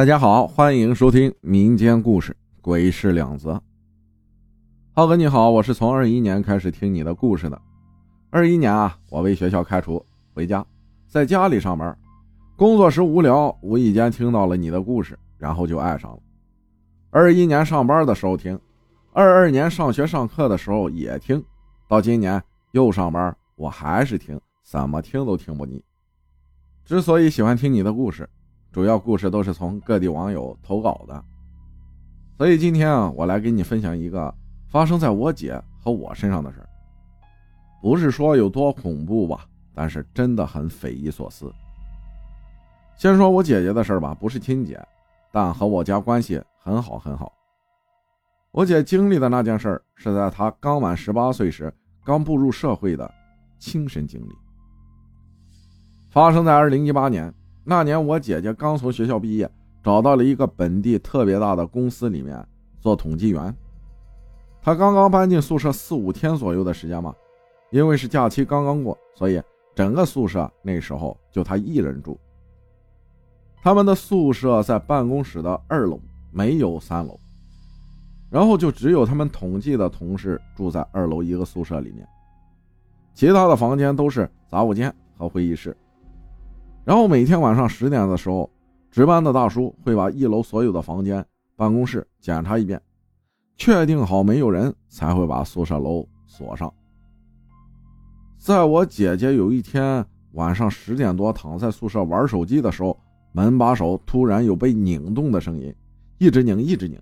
[0.00, 3.52] 大家好，欢迎收听民间故事《鬼事两则》。
[4.92, 7.62] 浩哥你好，我是从二一年开始听你的故事的。
[8.30, 10.02] 二一年啊，我被学校开除，
[10.32, 10.64] 回家，
[11.06, 11.94] 在家里上班，
[12.56, 16.18] 工作时无聊，无意间听到了你的故事，然后就爱上了。
[17.10, 18.58] 二一年上班的时候听，
[19.12, 21.44] 二二年上学上课的时候也听，
[21.86, 25.84] 到今年又上班，我还是听，怎么听都听不腻。
[26.86, 28.26] 之所以喜欢听你的故事。
[28.72, 31.24] 主要故事都是从各地网友投稿的，
[32.38, 34.32] 所以今天啊，我来给你分享一个
[34.68, 36.68] 发生在我姐和我身上的事儿。
[37.82, 39.44] 不是说有多恐怖吧，
[39.74, 41.52] 但是真的很匪夷所思。
[42.96, 44.80] 先说我姐姐的事儿吧，不是亲姐，
[45.32, 47.32] 但和我家关系很好很好。
[48.52, 53.12] 我姐经历的那件事儿，是在她刚满十八岁时，刚步入社会的
[53.58, 54.32] 亲身经历，
[56.08, 57.34] 发生在二零一八年。
[57.64, 59.50] 那年我姐姐刚从学校毕业，
[59.82, 62.44] 找到了一个本地特别大的公司里面
[62.80, 63.54] 做统计员。
[64.62, 67.14] 她刚刚搬进宿舍四五天左右的时间嘛，
[67.70, 69.42] 因为是假期刚刚过，所以
[69.74, 72.18] 整个宿舍那时候就她一人住。
[73.62, 76.00] 他们的宿舍在办公室的二楼，
[76.30, 77.20] 没有三楼，
[78.30, 82.08] 然后就只有他们统计的同事住在二楼一个宿舍里面，
[83.14, 85.76] 其他的房间都是杂物间和会议室。
[86.84, 88.50] 然后每天晚上十点的时候，
[88.90, 91.24] 值班的大叔会把一楼所有的房间、
[91.56, 92.80] 办公室检查一遍，
[93.56, 96.72] 确定好没有人才会把宿舍楼锁上。
[98.38, 102.98] 在我姐姐有一天晚上十点多躺在宿舍玩手机的时候，
[103.32, 105.72] 门把手突然有被拧动的声音，
[106.18, 106.98] 一直拧一直拧。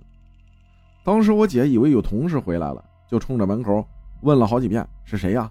[1.05, 3.87] 当时我姐以为有同事回来了，就冲着门口
[4.23, 5.51] 问了好几遍是谁呀，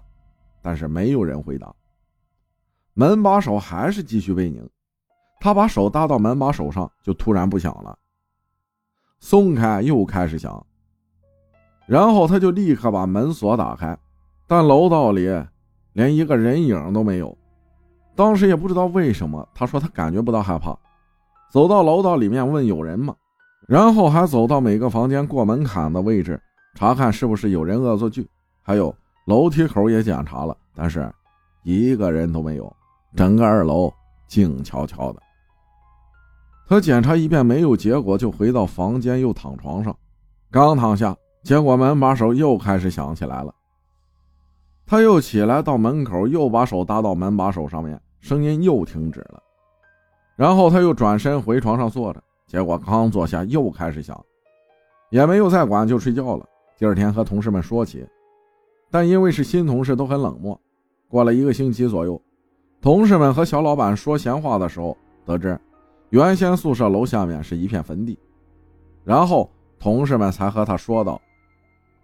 [0.62, 1.74] 但是没有人回答。
[2.98, 4.68] 门把手还是继续被拧，
[5.38, 7.96] 他把手搭到门把手上，就突然不响了。
[9.20, 10.66] 松开又开始响，
[11.86, 13.96] 然后他就立刻把门锁打开，
[14.48, 15.28] 但楼道里
[15.92, 17.38] 连一个人影都没有。
[18.16, 20.76] 当时也不知道为什么，他说他感觉不到害怕，
[21.52, 23.14] 走到楼道里面问有人吗？
[23.68, 26.40] 然后还走到每个房间过门槛的位置
[26.74, 28.28] 查看是不是有人恶作剧，
[28.60, 28.92] 还有
[29.26, 31.08] 楼梯口也检查了，但是
[31.62, 32.74] 一个人都没有。
[33.18, 33.92] 整个二楼
[34.28, 35.20] 静悄悄的。
[36.68, 39.92] 他检查一遍没有结果，就回到房间又躺床上。
[40.52, 43.52] 刚躺下，结果门把手又开始响起来了。
[44.86, 49.42] 他又起来到门口，又把手搭到门把手上面，声音又停止了。
[50.36, 54.24] 然后他又转身回床上坐着，结果刚坐下又开始响，
[55.10, 56.46] 也没有再管，就睡觉了。
[56.78, 58.06] 第二天和同事们说起，
[58.92, 60.56] 但因为是新同事，都很冷漠。
[61.08, 62.22] 过了一个星期左右。
[62.80, 65.58] 同事们和小老板说闲话的时候，得知
[66.10, 68.18] 原先宿舍楼下面是一片坟地，
[69.04, 71.20] 然后同事们才和他说道：“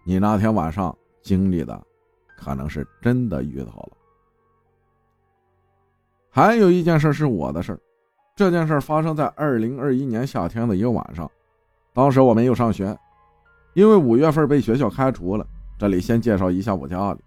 [0.04, 1.80] 你那天晚上经历的，
[2.36, 3.92] 可能是真的遇到了。”
[6.28, 7.78] 还有一件事是我的事儿，
[8.34, 11.30] 这件事发生在二零二一年夏天的一个晚上，
[11.92, 12.98] 当时我没有上学，
[13.74, 15.46] 因为五月份被学校开除了。
[15.78, 17.20] 这里先介绍一下我家里，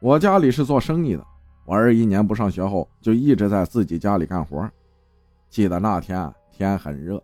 [0.00, 1.26] 我家里是做生意的。
[1.72, 4.70] 我二一年不上学后，就一直在自己家里干活。
[5.48, 7.18] 记得那天天很热，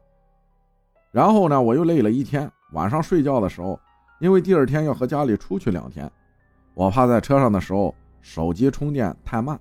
[1.11, 2.51] 然后呢，我又累了一天。
[2.73, 3.79] 晚上睡觉的时候，
[4.21, 6.11] 因为第二天要和家里出去两天，
[6.73, 9.61] 我怕在车上的时候手机充电太慢。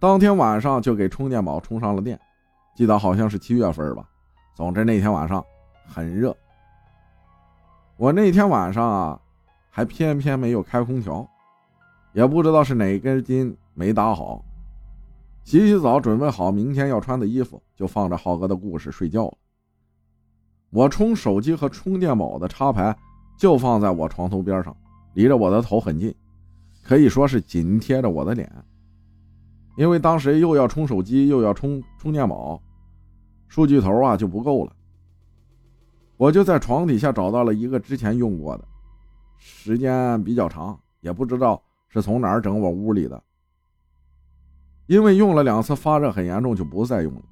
[0.00, 2.18] 当天晚上就给充电宝充上了电。
[2.74, 4.04] 记得好像是七月份吧。
[4.56, 5.44] 总之那天晚上
[5.86, 6.36] 很热。
[7.96, 9.20] 我那天晚上啊，
[9.70, 11.24] 还偏偏没有开空调。
[12.16, 14.42] 也不知道是哪根筋没打好，
[15.44, 19.34] 洗洗澡，准备好明天要穿的衣服，就放着浩哥的故事睡觉了。
[20.70, 22.96] 我充手机和充电宝的插排
[23.36, 24.74] 就放在我床头边上，
[25.12, 26.14] 离着我的头很近，
[26.82, 28.50] 可以说是紧贴着我的脸。
[29.76, 32.58] 因为当时又要充手机，又要充充电宝，
[33.46, 34.72] 数据头啊就不够了。
[36.16, 38.64] 我就在床底下找到了一个之前用过的，
[39.36, 41.62] 时间比较长，也不知道。
[41.88, 43.22] 是从哪儿整我屋里的？
[44.86, 47.22] 因为用了两次发热很严重，就不再用了。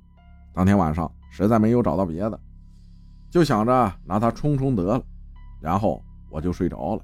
[0.53, 2.41] 当天晚上实在没有找到别的，
[3.31, 5.05] 就想着拿它冲冲得了，
[5.61, 7.03] 然后我就睡着了。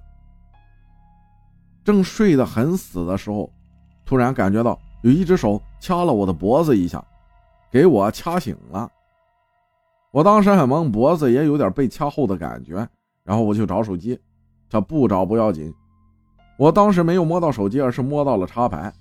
[1.85, 3.52] 正睡得很死的时候，
[4.05, 7.05] 突然感觉到有一只手掐了我的脖子一下，
[7.70, 8.91] 给我掐醒了。
[10.11, 12.76] 我当时很懵，脖子也有点被掐后的感觉，
[13.23, 14.20] 然后我就找手机，
[14.69, 15.73] 这不找不要紧。
[16.60, 18.92] 我当时没有摸到手机，而是摸到了插排。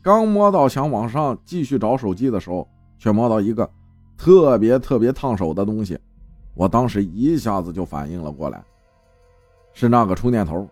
[0.00, 2.66] 刚摸到，想往上继续找手机的时候，
[2.98, 3.70] 却摸到一个
[4.16, 5.98] 特别特别烫手的东西，
[6.54, 8.64] 我当时一下子就反应了过来，
[9.74, 10.66] 是那个充电头。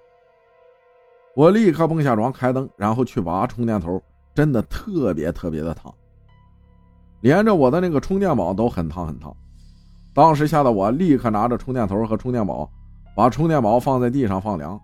[1.37, 4.03] 我立刻蹦下床开灯，然后去拔充电头，
[4.35, 5.94] 真的特别特别的烫，
[7.20, 9.37] 连着我的那个充电宝都很烫很烫。
[10.14, 12.67] 当时吓得我立刻拿着充电头和充电宝，
[13.14, 14.81] 把充电宝放在地上放凉，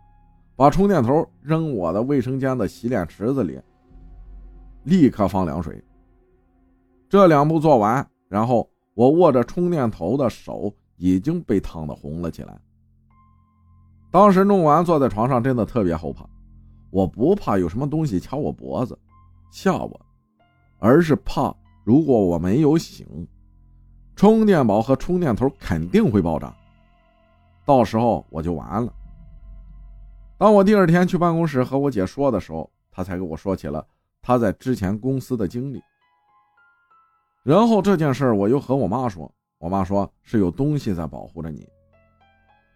[0.56, 3.60] 把充电头扔我的卫生间的洗脸池子里，
[4.84, 5.84] 立刻放凉水。
[7.08, 12.58] 这两步做完，然后我握着充电头的手已经被烫得红了起来。
[14.10, 16.26] 当时弄完坐在床上，真的特别后怕。
[16.90, 18.98] 我不怕有什么东西掐我脖子
[19.50, 20.00] 吓我，
[20.78, 21.54] 而是怕
[21.84, 23.06] 如果我没有醒，
[24.14, 26.56] 充电宝和充电头肯定会爆炸，
[27.66, 28.90] 到时候我就完了。
[30.38, 33.86] 当我第二天去办公室和我姐说的时候，她才跟我说起了
[34.20, 35.82] 她在之前公司的经历。
[37.42, 41.66] 然后这件事我又和我妈说，我妈说是有东西在保护着你。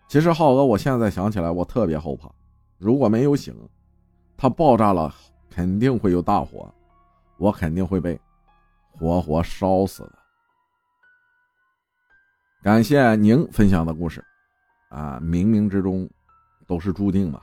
[0.09, 2.31] 其实浩哥，我现在想起来我特别后怕，
[2.79, 3.55] 如果没有醒。
[4.37, 5.15] 它爆炸了，
[5.51, 6.73] 肯定会有大火，
[7.37, 8.19] 我肯定会被
[8.91, 10.19] 活活烧死的。
[12.63, 14.25] 感谢您分享的故事，
[14.89, 16.09] 啊，冥冥之中
[16.67, 17.43] 都是注定吧。